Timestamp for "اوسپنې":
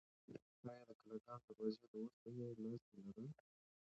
2.01-2.47